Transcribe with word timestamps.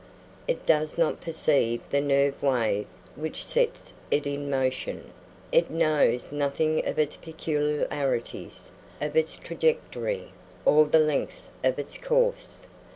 It 0.47 0.65
does 0.65 0.97
not 0.97 1.21
perceive 1.21 1.87
the 1.91 2.01
nerve 2.01 2.41
wave 2.41 2.87
which 3.15 3.45
sets 3.45 3.93
it 4.09 4.25
in 4.25 4.49
motion, 4.49 5.11
it 5.51 5.69
knows 5.69 6.31
nothing 6.31 6.83
of 6.87 6.97
its 6.97 7.17
peculiarities, 7.17 8.71
of 8.99 9.15
its 9.15 9.35
trajectory, 9.35 10.31
or 10.65 10.85
the 10.87 10.97
length 10.97 11.49
of 11.63 11.77
its 11.77 11.99
course. 11.99 12.65